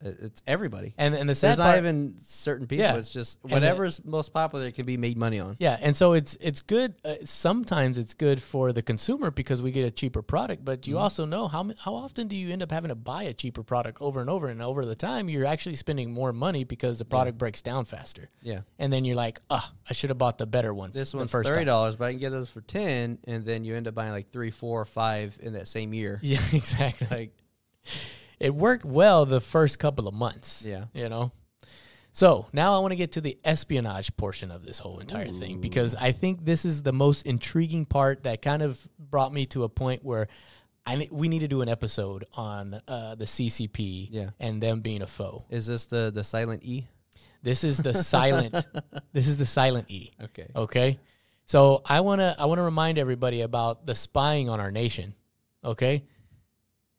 [0.00, 0.94] it's everybody.
[0.96, 2.84] And and the sad There's not even certain people.
[2.84, 2.96] Yeah.
[2.96, 5.56] It's just And the- whatever's most popular it can be made money on.
[5.58, 6.94] Yeah, and so it's it's good.
[7.04, 10.64] Uh, sometimes it's good for the consumer because we get a cheaper product.
[10.64, 10.90] But Mm-hmm.
[10.90, 13.62] you also know how how often do you end up having to buy a cheaper
[13.64, 17.04] product over and over, and over the time you're actually spending more money because the
[17.04, 18.30] product breaks down faster.
[18.40, 18.60] Yeah.
[18.78, 20.92] And then you're like, ah, I should have bought the better one.
[20.92, 23.64] This the one's first thirty dollars, but I can get those for ten, and then
[23.64, 26.20] you end up buying like three, four, or five in that same year.
[26.22, 27.06] Yeah, exactly.
[27.10, 27.32] Like,
[28.40, 30.62] it worked well the first couple of months.
[30.64, 30.84] Yeah.
[30.94, 31.32] You know?
[32.12, 35.60] So now I want to get to the espionage portion of this whole entire thing
[35.60, 39.62] because I think this is the most intriguing part that kind of brought me to
[39.62, 40.26] a point where
[40.84, 44.30] I we need to do an episode on uh, the CCP Yeah.
[44.40, 45.44] and them being a foe.
[45.50, 46.86] is this the the silent E?
[47.42, 48.54] This is the silent.
[49.12, 50.10] this is the silent E.
[50.20, 50.48] Okay.
[50.56, 50.98] Okay.
[51.44, 55.14] So I wanna I wanna remind everybody about the spying on our nation.
[55.64, 56.04] Okay.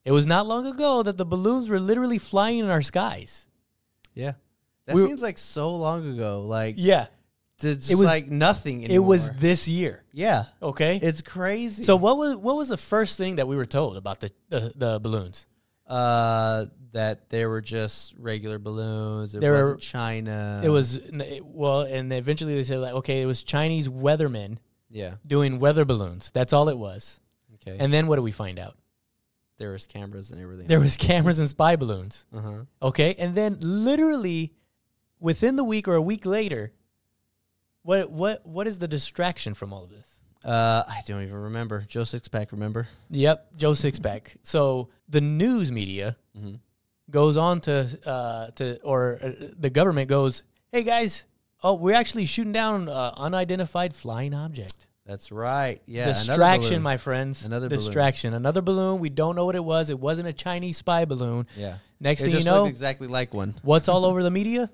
[0.09, 3.47] It was not long ago that the balloons were literally flying in our skies.
[4.15, 4.33] Yeah.
[4.87, 6.41] That We- seems like so long ago.
[6.41, 7.05] Like, Yeah.
[7.59, 10.03] just was- like nothing It was this year.
[10.11, 10.45] yeah.
[10.63, 10.99] Okay.
[11.01, 11.83] It's crazy.
[11.83, 14.71] so what was what was the first thing that we were told about the the,
[14.75, 15.45] the balloons?
[15.85, 19.35] uh, that they were just regular balloons.
[19.35, 20.61] It were- China.
[20.63, 24.57] it was it- well, and eventually they said like, okay, it was Chinese weathermen
[24.89, 25.15] yeah.
[25.27, 26.31] doing weather balloons.
[26.33, 27.19] That's all it was.
[27.55, 27.77] Okay.
[27.79, 28.75] And then what do we find out?
[29.59, 30.65] There was cameras and everything.
[30.67, 32.25] There was cameras and spy balloons.
[32.35, 32.57] Uh huh.
[32.81, 34.53] Okay, and then literally
[35.19, 36.71] within the week or a week later,
[37.83, 40.07] what what what is the distraction from all of this?
[40.43, 41.85] Uh, I don't even remember.
[41.87, 42.87] Joe Sixpack, remember?
[43.09, 44.37] Yep, Joe Sixpack.
[44.43, 46.55] So the news media Mm-hmm.
[47.11, 51.25] goes on to uh, to or uh, the government goes, "Hey guys,
[51.61, 55.81] oh we're actually shooting down uh, unidentified flying object." That's right.
[55.87, 56.05] Yeah.
[56.05, 57.43] distraction, my friends.
[57.43, 57.83] Another balloon.
[57.83, 58.35] distraction.
[58.35, 58.99] Another balloon.
[58.99, 59.89] We don't know what it was.
[59.89, 61.47] It wasn't a Chinese spy balloon.
[61.57, 61.77] Yeah.
[61.99, 63.55] Next It thing you know, exactly like one.
[63.63, 64.69] what's all over the media?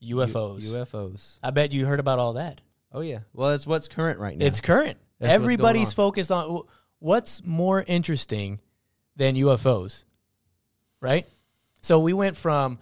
[0.00, 0.64] U- UFOs.
[0.64, 1.38] UFOs.
[1.42, 2.60] I bet you heard about all that.
[2.92, 3.20] Oh yeah.
[3.32, 4.44] Well, it's what's current right now.
[4.44, 4.98] It's current.
[5.18, 5.94] That's Everybody's on.
[5.94, 6.64] focused on
[6.98, 8.60] what's more interesting
[9.16, 10.04] than UFOs,
[11.00, 11.26] right?
[11.80, 12.78] So we went from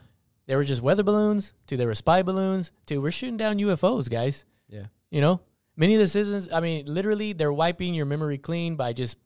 [0.46, 4.10] there were just weather balloons to there were spy balloons to we're shooting down UFOs,
[4.10, 4.44] guys.
[4.68, 4.86] yeah.
[5.10, 5.40] You know,
[5.76, 9.16] many of the citizens, I mean, literally, they're wiping your memory clean by just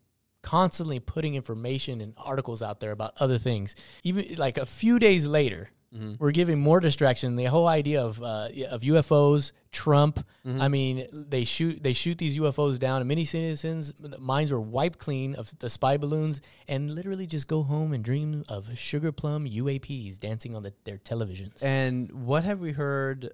[0.42, 3.74] constantly putting information and articles out there about other things.
[4.04, 5.70] Even like a few days later,
[6.18, 7.36] we're giving more distraction.
[7.36, 10.24] The whole idea of uh, of UFOs, Trump.
[10.60, 14.98] I mean, they shoot they shoot these UFOs down, and many citizens' minds were wiped
[14.98, 19.46] clean of the spy balloons, and literally just go home and dream of sugar plum
[19.46, 21.62] UAPs dancing on the, their televisions.
[21.62, 23.32] And what have we heard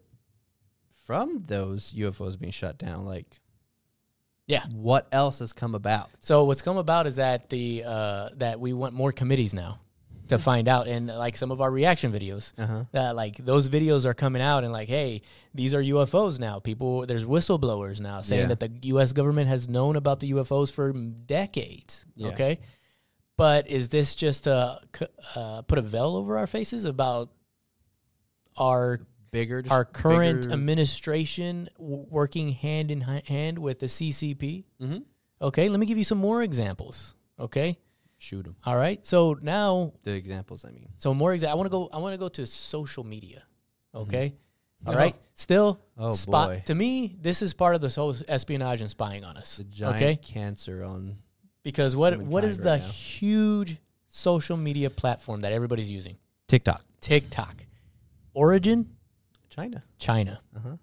[1.12, 3.04] from those UFOs being shut down?
[3.04, 3.40] Like,
[4.46, 4.64] yeah.
[4.72, 6.10] what else has come about?
[6.20, 9.80] So what's come about is that the uh, that we want more committees now
[10.28, 12.84] to find out, and like some of our reaction videos, Uh-huh.
[12.92, 15.20] that like those videos are coming out, and like, hey,
[15.54, 16.58] these are UFOs now.
[16.60, 18.54] People, there's whistleblowers now saying Yeah.
[18.54, 19.12] that the U.S.
[19.12, 22.06] government has known about the UFOs for decades.
[22.16, 22.28] Yeah.
[22.28, 22.60] Okay,
[23.36, 24.80] but is this just to
[25.36, 27.28] uh, put a veil over our faces about
[28.56, 29.00] our
[29.32, 34.64] Bigger, our current bigger- administration w- working hand in hand with the CCP.
[34.80, 35.04] Mhm.
[35.40, 37.14] Okay, let me give you some more examples.
[37.40, 37.78] Okay,
[38.18, 38.56] shoot them.
[38.64, 39.04] all right.
[39.06, 40.90] So now, The examples, I mean.
[40.98, 41.88] so more exa- I want to go.
[41.92, 43.42] I want to go to social media.
[43.94, 44.34] Okay,
[44.86, 44.96] all Oh.
[44.98, 45.16] right.
[45.34, 46.62] Still, Oh, spot boy.
[46.66, 47.16] to me.
[47.18, 49.60] This is part of this whole espionage and spying on us.
[49.80, 51.16] Okay, cancer on.
[51.62, 52.92] because what what is right the now.
[52.92, 56.18] huge social media platform that everybody's using?
[56.48, 56.84] TikTok.
[57.00, 57.66] TikTok.
[58.34, 58.90] Origin
[59.52, 59.84] China.
[59.98, 60.40] China.
[60.56, 60.76] Uh huh.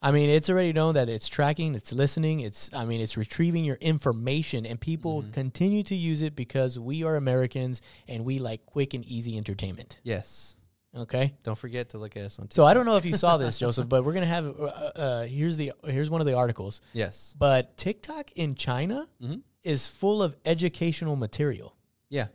[0.00, 3.64] I mean, it's already known that it's tracking, it's listening, it's I mean, it's retrieving
[3.64, 5.32] your information and people Mm-hmm.
[5.32, 9.98] continue to use it because we are Americans and we like quick and easy entertainment.
[10.04, 10.56] Yes.
[10.96, 11.34] Okay?
[11.42, 12.56] Don't forget to look at us on TikTok.
[12.56, 14.64] So I don't know if you saw this, Joseph, but we're going to have uh,
[14.64, 16.80] uh, here's the here's one of the articles.
[16.92, 17.34] Yes.
[17.38, 19.42] But TikTok in China Mhm.
[19.64, 21.74] is full of educational material.
[22.08, 22.28] Yeah.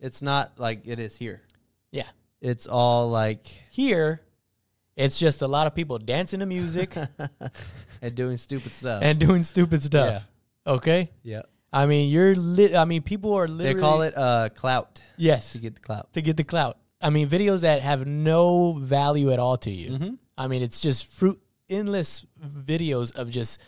[0.00, 1.42] It's not like it is here.
[1.92, 2.08] Yeah.
[2.40, 4.20] It's all like Here,
[4.96, 6.96] it's just a lot of people dancing to music
[8.02, 9.02] and doing stupid stuff.
[9.02, 10.28] and doing stupid stuff.
[10.66, 11.10] Okay?
[11.22, 11.42] yeah.
[11.72, 12.76] I mean, you're lit.
[12.76, 13.74] I mean, people are literally.
[13.74, 16.12] They call it uh clout yes to get the clout.
[16.12, 16.78] to get the clout.
[17.02, 19.90] I mean, videos that have no value at all to you.
[19.90, 20.18] Mhm.
[20.38, 23.60] I mean, it's just fruit endless videos of just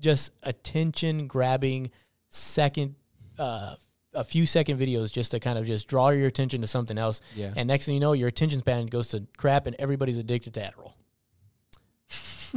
[0.00, 1.90] just attention grabbing
[2.28, 2.94] second
[3.36, 3.74] uh
[4.14, 7.20] a few second videos just to kind of just draw your attention to something else.
[7.34, 7.52] Yeah.
[7.56, 10.60] And next thing you know, your attention span goes to crap and everybody's addicted to
[10.60, 10.92] Adderall.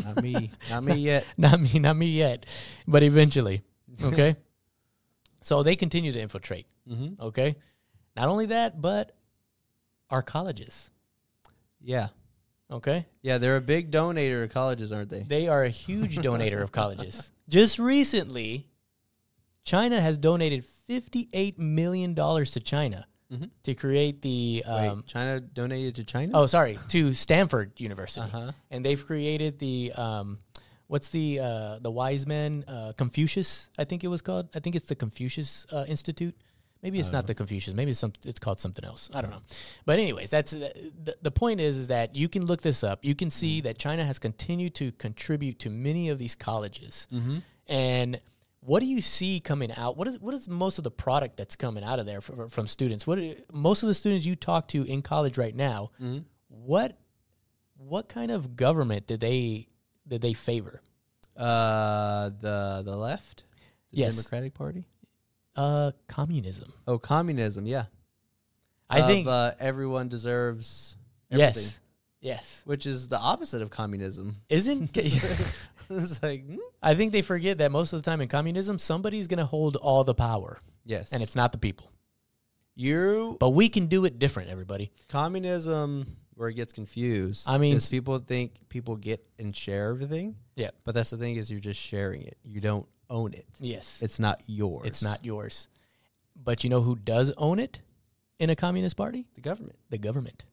[0.04, 0.52] not me.
[0.70, 1.26] Not me yet.
[1.38, 2.46] not me, not me yet,
[2.88, 3.62] but eventually.
[4.04, 4.36] Okay.
[5.44, 6.66] so they continue to infiltrate.
[6.90, 7.22] Mm-hmm.
[7.22, 7.56] Okay.
[8.16, 9.16] Not only that, but
[10.10, 10.90] our colleges.
[11.80, 12.08] Yeah.
[12.72, 13.06] Okay.
[13.22, 15.22] Yeah, they're a big donator of colleges, aren't they?
[15.22, 17.32] They are a huge donator of colleges.
[17.48, 18.68] Just recently,
[19.64, 23.50] China has donated $58 million to China Mhm.
[23.64, 24.64] to create the.
[24.68, 26.32] Wait, Um, China donated to China?
[26.36, 28.22] oh, sorry, to Stanford University.
[28.22, 28.52] Uh-huh.
[28.70, 29.92] And they've created the.
[29.96, 30.38] Um,
[30.88, 33.70] what's the uh, the wise man uh, Confucius?
[33.78, 34.50] I think it was called.
[34.54, 36.36] I think it's the Confucius uh, Institute.
[36.84, 37.74] Maybe it's not the Confucius.
[37.74, 38.14] Maybe it's some.
[38.24, 39.10] It's called something else.
[39.14, 39.42] I don't know.
[39.86, 40.70] But anyways, that's uh,
[41.04, 43.00] the, the point is is that you can look this up.
[43.04, 47.08] You can see that China has continued to contribute to many of these colleges.
[47.12, 47.38] Mm-hmm.
[47.68, 48.20] And
[48.66, 49.98] what do you see coming out?
[49.98, 52.68] What is what is most of the product that's coming out of there from, from
[52.68, 53.06] students?
[53.06, 55.92] What are- most of the students you talk to in college right now?
[56.02, 56.20] Mm-hmm.
[56.50, 56.98] What
[57.78, 59.68] what kind of government did they
[60.08, 60.82] did they favor?
[61.36, 63.44] Uh, the the left,
[63.92, 64.16] the Yes.
[64.16, 64.86] Democratic Party.
[65.56, 66.74] Uh, communism.
[66.88, 67.66] Oh, communism.
[67.66, 67.86] Yeah,
[68.90, 70.96] I Of, think uh, everyone deserves
[71.32, 71.80] everything, yes,
[72.22, 72.62] yes.
[72.66, 74.38] which is the opposite of communism.
[74.50, 74.94] Isn't
[76.04, 76.58] it's like hmm?
[76.82, 80.04] I think they forget that most of the time in communism, somebody's gonna hold all
[80.04, 81.90] the power, yes, and it's not the people.
[82.76, 84.92] you But we can do it different, everybody.
[85.10, 87.48] communism where it gets confused.
[87.48, 90.36] I mean- people think people get and share everything.
[90.56, 90.70] Yeah.
[90.84, 92.38] but that's the thing is you're just sharing it.
[92.44, 93.46] You don't own it.
[93.60, 94.88] Yes, It's not yours.
[94.88, 95.68] it's not yours.
[96.36, 97.82] But you know who does own it
[98.40, 99.28] in a communist party?
[99.36, 99.78] the government.
[99.92, 100.46] The government.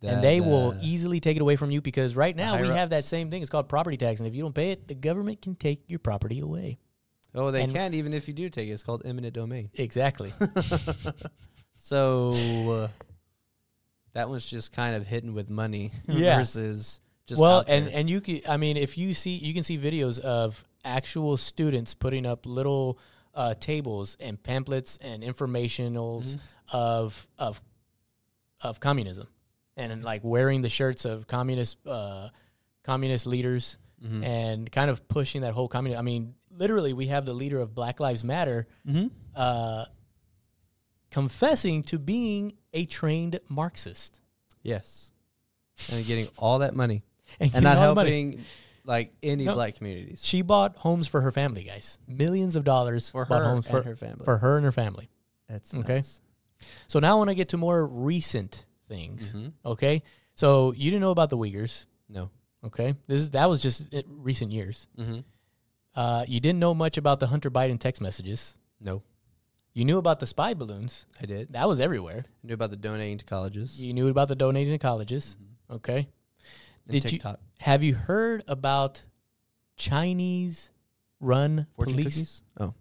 [0.00, 2.90] The- and they will easily take it away from you because right now we have
[2.90, 3.42] that same thing.
[3.42, 5.98] It's called property tax, and if you don't pay it, the government can take your
[5.98, 6.78] property away.
[7.34, 8.72] Oh, they and- can even if you do take it.
[8.72, 9.70] It's called eminent domain.
[9.74, 10.32] Exactly.
[11.76, 12.32] so
[12.70, 12.88] uh,
[14.14, 16.38] that one's just kind of hidden with money Yeah.
[16.38, 19.76] versus just well, and and you can, I mean, if you see, you can see
[19.76, 22.98] videos of actual students putting up little
[23.34, 26.40] uh, tables and pamphlets and informationals Mhm.
[26.72, 27.60] of of
[28.62, 29.28] of communism,
[29.78, 32.28] and like wearing the shirts of communist uh,
[32.82, 34.24] communist leaders Mhm.
[34.24, 35.98] and kind of pushing that whole communist.
[35.98, 39.10] I mean, literally, we have the leader of Black Lives Matter Mhm.
[39.34, 39.86] uh,
[41.10, 44.20] confessing to being a trained Marxist
[44.62, 45.10] yes,
[45.90, 47.02] and getting all that money
[47.40, 48.44] and, and not helping
[48.84, 49.54] like any No.
[49.54, 51.98] black communities She bought homes for her family, guys.
[52.06, 54.24] Millions of dollars for her homes and for her family.
[54.24, 55.08] for her and her family.
[55.48, 55.96] That's Okay.
[55.96, 56.20] nuts.
[56.86, 59.32] So now I want to get to more recent things.
[59.34, 59.52] Mhm.
[59.64, 60.02] Okay,
[60.34, 61.86] so you didn't know about the Uyghurs.
[62.08, 62.30] No.
[62.64, 64.88] Okay, this is that was just recent years.
[64.98, 65.20] Mm-hmm.
[65.94, 68.56] Uh, you didn't know much about the Hunter Biden text messages.
[68.80, 69.02] No,
[69.74, 71.06] You knew about the spy balloons.
[71.20, 71.52] I did.
[71.52, 72.24] That was everywhere.
[72.42, 73.80] knew about the donating to colleges.
[73.80, 75.36] You knew about the donating to colleges.
[75.40, 75.76] Mhm.
[75.76, 76.08] Okay.
[76.86, 77.20] And Did you-
[77.60, 79.04] Have you heard about
[79.76, 80.70] Chinese
[81.20, 82.42] run Fortune police cookies?
[82.58, 82.74] Oh.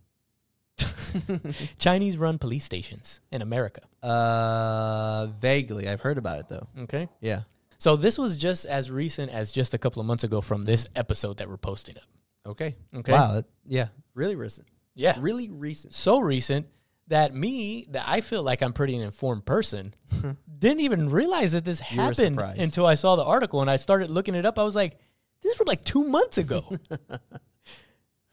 [1.80, 3.82] Chinese run police stations in America?
[4.04, 5.88] Uh, vaguely.
[5.88, 6.68] I've heard about it though.
[6.84, 7.08] Okay.
[7.22, 7.42] Yeah.
[7.80, 10.88] So this was just as recent as just a couple of months ago from this
[10.96, 12.04] episode that we're posting up.
[12.46, 12.76] Okay.
[12.96, 13.12] Okay.
[13.12, 13.34] Wow.
[13.36, 13.88] that- yeah.
[14.14, 14.68] Really recent.
[14.96, 15.16] Yeah.
[15.20, 15.94] Really recent.
[15.94, 16.68] So recent
[17.08, 19.94] that me, that I feel like I'm pretty an informed person,
[20.60, 22.60] didn't even realize that this You were happened surprised.
[22.62, 24.58] until I saw the article and I started looking it up.
[24.60, 24.98] I was like,
[25.42, 26.70] this is from like two months ago.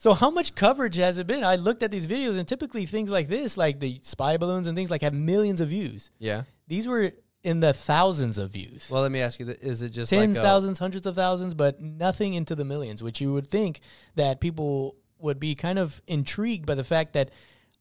[0.04, 1.42] so how much coverage has it been?
[1.42, 4.76] I looked at these videos and typically things like this, like the spy balloons and
[4.76, 6.10] things like have millions of views.
[6.18, 6.42] Yeah.
[6.68, 7.12] These were
[7.42, 8.86] in the thousands of views.
[8.90, 11.14] Well, let me ask you: th- Is it just tens, like a- thousands, hundreds of
[11.16, 13.80] thousands, but nothing into the millions, which you would think
[14.14, 17.30] that people would be kind of intrigued by the fact that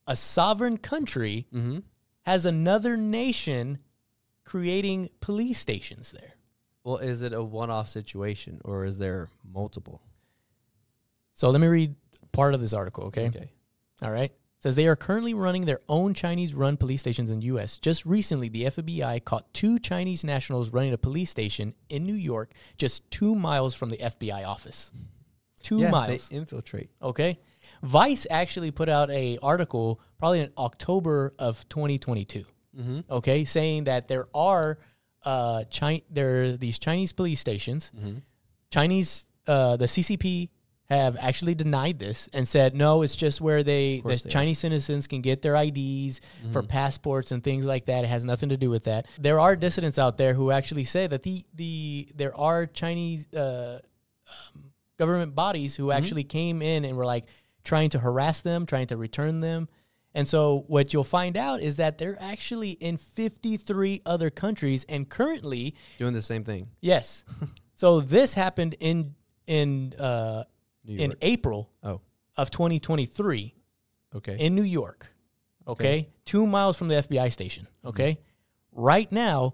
[0.08, 1.80] a sovereign country Mm-hmm.
[2.22, 3.80] has another nation
[4.46, 6.36] creating police stations there.
[6.86, 10.02] Well, is it a one-off situation or is there multiple?
[11.34, 11.96] So let me read
[12.34, 13.28] part of this article, okay?
[13.28, 13.50] Okay.
[14.02, 14.32] All right.
[14.32, 17.78] It says they are currently running their own Chinese run police stations in the US.
[17.78, 22.52] Just recently, the FBI caught two Chinese nationals running a police station in New York
[22.78, 24.91] just 2 miles from the FBI office.
[25.63, 26.28] 2 yeah, miles.
[26.30, 26.89] they infiltrate.
[27.02, 27.39] Okay.
[27.82, 32.46] Vice actually put out a article probably in October of 2022.
[32.78, 33.00] Mm-hmm.
[33.10, 34.80] Okay, saying that there are
[35.26, 37.91] uh Chi- there are these Chinese police stations.
[37.96, 38.19] Mm-hmm.
[38.72, 40.50] Chinese uh the CCP
[40.89, 44.32] have actually denied this and said no, it's just where they the they are.
[44.32, 46.19] Chinese citizens can get their IDs
[46.52, 46.67] for Mhm.
[46.67, 48.04] passports and things like that.
[48.04, 49.06] It has nothing to do with that.
[49.19, 53.80] There are dissidents out there who actually say that the the there are Chinese uh
[54.56, 57.26] um, government bodies who actually came in and were like
[57.63, 59.69] trying to harass them, trying to return them.
[60.13, 65.10] And so what you'll find out is that they're actually in 53 other countries and
[65.10, 66.67] currently, Doing the same thing.
[66.82, 67.24] yes.
[67.76, 69.15] so this happened in
[69.48, 70.43] in uh
[70.86, 71.17] in York.
[71.22, 72.02] April Oh.
[72.38, 73.54] of 2023
[74.15, 74.38] okay.
[74.39, 75.13] in New York.
[75.67, 76.10] Okay?
[76.26, 78.19] 2 miles from the FBI station, okay?
[78.72, 79.54] Right now,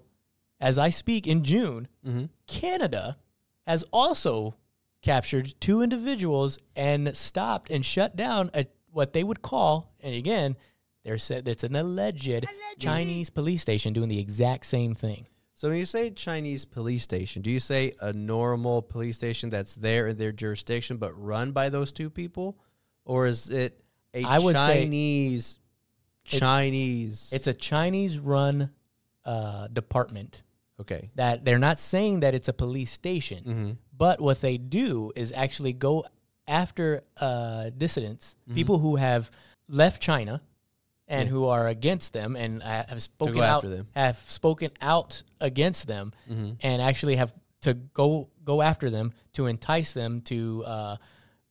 [0.60, 2.24] as I speak in June, mm-hmm.
[2.46, 3.16] Canada
[3.66, 4.56] has also
[5.02, 10.56] captured two individuals and stopped and shut down a, what they would call, and again,
[11.04, 12.46] they're said it's an alleged
[12.78, 15.26] Chinese police station doing the exact same thing.
[15.60, 19.74] So when you say Chinese police station, do you say a normal police station that's
[19.74, 22.56] there in their jurisdiction but run by those two people,
[23.04, 23.78] or is it
[24.14, 25.58] a I would say- Chinese
[26.24, 27.28] Chinese?
[27.30, 28.70] It's a Chinese run
[29.26, 30.44] uh, department
[30.80, 31.10] okay.
[31.16, 33.70] that they're not saying that it's a police station, Mm-hmm.
[33.94, 36.06] but what they do is actually go
[36.48, 38.54] after uh, dissidents, Mhm.
[38.54, 39.30] people who have
[39.68, 40.40] left China
[41.10, 41.32] and Yeah.
[41.32, 43.86] who are against them and uh, have spoken out them.
[43.94, 46.52] have spoken out against them Mm-hmm.
[46.62, 50.96] and actually have to go go after them to entice them to uh,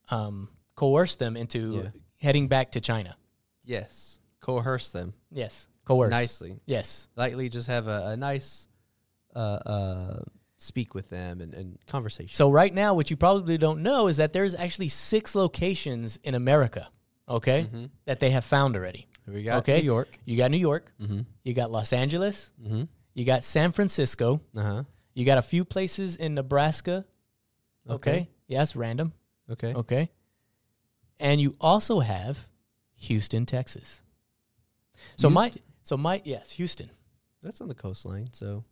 [0.10, 1.90] um, coerce them into Yeah.
[2.18, 3.16] heading back to China.
[3.64, 7.50] Yes, coerce them Yes, coerce nicely, Yes, lightly.
[7.50, 8.68] Just have a, a nice
[9.36, 10.20] uh, uh,
[10.58, 12.36] speak with them and, and conversation.
[12.36, 16.34] So right now, what you probably don't know is that there's actually six locations in
[16.36, 16.90] America.
[17.28, 17.86] Okay, mm-hmm.
[18.06, 19.06] that they have found already.
[19.28, 19.80] We got okay.
[19.80, 20.20] New York.
[20.26, 20.92] You got New York.
[21.02, 21.22] Mm-hmm.
[21.44, 22.52] You got Los Angeles.
[22.64, 22.84] Mm-hmm.
[23.14, 24.42] You got San Francisco.
[24.56, 24.84] Uh huh.
[25.14, 27.06] You got a few places in Nebraska.
[27.90, 28.30] Okay.
[28.48, 29.14] Yeah, it's random.
[29.52, 29.74] Okay.
[29.74, 30.10] Okay.
[31.20, 32.38] And you also have
[32.96, 34.02] Houston, Texas.
[35.18, 35.52] So my
[35.84, 36.90] so my yes, Houston.
[37.42, 38.30] That's on the coastline.
[38.32, 38.64] So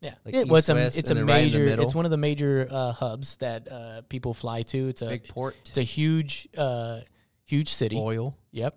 [0.00, 0.14] Yeah.
[0.24, 2.18] Like it, well, it's a west, it's a then right major it's one of the
[2.18, 4.88] major uh, hubs that uh, people fly to.
[4.88, 7.00] It's a big port, it's a huge uh,
[7.44, 7.96] huge city.
[7.96, 8.36] oil.
[8.50, 8.76] Yep.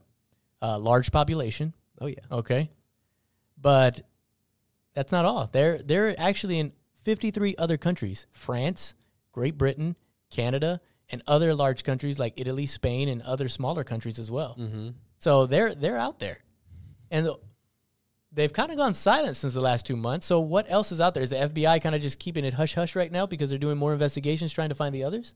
[0.62, 1.74] Uh, large population.
[2.02, 2.15] Oh yeah.
[2.32, 2.70] Okay.
[3.60, 4.02] But
[4.93, 5.50] that's not all.
[5.52, 6.72] They're they're actually in
[7.04, 8.26] 53 other countries.
[8.32, 8.96] France,
[9.32, 9.96] Great Britain,
[10.30, 14.56] Canada, and other large countries like Italy, Spain, and other smaller countries as well.
[14.60, 14.89] Mm-hmm.
[15.20, 16.39] So they're they're out there.
[17.10, 17.28] And
[18.32, 20.26] they've kind of gone silent since the last 2 months.
[20.28, 21.24] So what else is out there?
[21.24, 23.78] Is the FBI kind of just keeping it hush hush right now because they're doing
[23.78, 25.34] more investigations trying to find the others?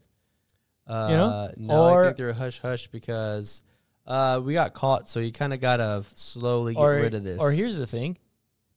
[0.85, 1.51] Uh, You know?
[1.57, 3.63] no, I Or- think they're hush hush because
[4.07, 7.39] uh, we got caught, so you kind of gotta slowly get or rid of this.
[7.39, 8.17] or here's the thing.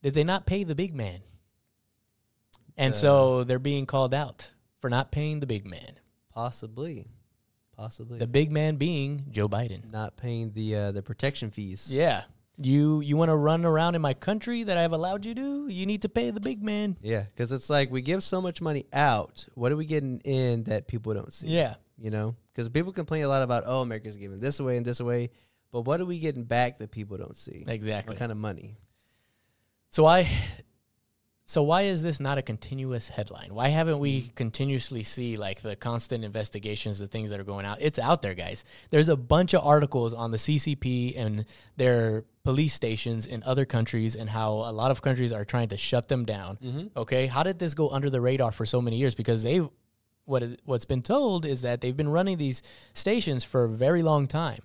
[0.03, 1.21] Did they not pay the big man?
[2.77, 5.99] And Uh, so they're being called out for not paying the big man.
[6.33, 7.07] possibly,
[7.77, 9.89] possibly The big man being Joe Biden.
[9.91, 11.87] not paying the uh, the protection fees.
[11.89, 12.23] Yeah.
[12.57, 15.67] You you want to run around in my country that I've allowed you to?
[15.67, 16.95] You need to pay the big man.
[17.01, 19.47] yeah, because it's like we give so much money out.
[19.55, 21.47] What are we getting in that people don't see?
[21.47, 21.75] Yeah.
[21.97, 24.99] You know, because people complain a lot about oh, America's giving this away and this
[24.99, 25.29] away,
[25.71, 27.63] but what are we getting back that people don't see?
[27.67, 28.13] Exactly.
[28.13, 28.77] What kind of money?
[29.91, 30.27] So I
[31.47, 33.53] so why is this not a continuous headline?
[33.53, 37.77] Why haven't we continuously see like the constant investigations, the things that are going out?
[37.81, 38.63] It's out there, guys.
[38.89, 41.45] There's a bunch of articles on the CCP and
[41.77, 45.77] their police stations in other countries and how a lot of countries are trying to
[45.77, 46.57] shut them down.
[46.63, 46.97] Mm-hmm.
[46.97, 49.13] Okay, how did this go under the radar for so many years?
[49.13, 49.69] Because they've
[50.25, 52.61] what is- what's been told is that they've been running these
[52.93, 54.59] stations for a very long time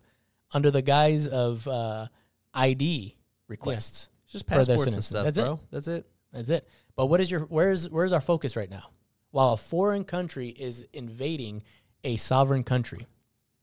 [0.53, 2.09] under the guise of uh,
[2.55, 4.09] ID requests.
[4.25, 5.59] It's just passports and stuff, That's it.
[5.71, 6.07] That's it.
[6.33, 6.69] That's it.
[6.97, 8.91] But what is your where's where's our focus right now?
[9.31, 11.63] While a foreign country is invading
[12.05, 13.07] a sovereign country,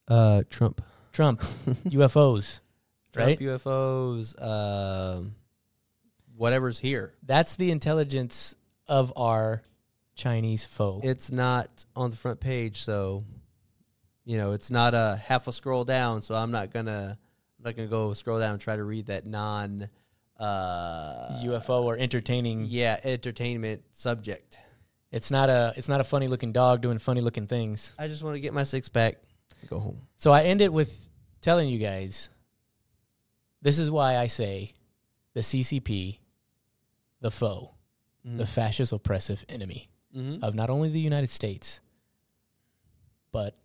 [0.08, 0.82] Uh, Trump.
[1.12, 1.42] Trump,
[1.86, 2.60] UFOs,
[3.16, 3.40] right?
[3.40, 4.40] UFOs.
[4.42, 5.36] Um,
[6.36, 7.14] whatever's here.
[7.24, 8.56] That's the intelligence
[8.88, 9.64] of our
[10.18, 11.00] Chinese foe.
[11.04, 13.24] It's not on the front page, so
[14.26, 16.22] you know it's not a half a scroll down.
[16.22, 17.18] So I'm not gonna
[17.60, 19.88] I'm not gonna go scroll down and try to read that non
[20.40, 22.66] uh, UFO or entertaining.
[22.66, 24.58] yeah entertainment subject.
[25.12, 27.94] It's not a it's not a funny looking dog doing funny looking things.
[27.98, 29.18] I just want to get my six pack.
[29.70, 30.02] Go home.
[30.18, 31.08] So I end it with
[31.42, 32.30] telling you guys
[33.62, 34.74] this is why I say
[35.34, 36.20] the CCP,
[37.22, 37.74] the foe,
[38.24, 40.44] the fascist oppressive enemy Mm-hmm.
[40.44, 41.82] of not only the United States,
[43.32, 43.56] but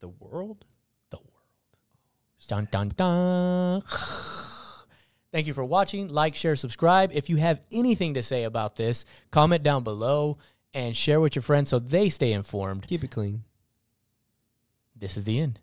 [0.00, 0.64] The world.
[1.10, 1.26] the world.
[2.46, 3.82] Dun dun dun.
[5.32, 6.08] Thank you for watching.
[6.08, 7.10] Like, share, subscribe.
[7.12, 10.38] If you have anything to say about this, comment down below
[10.72, 12.86] and share with your friends so they stay informed.
[12.86, 13.42] Keep it clean.
[14.96, 15.58] This is the end.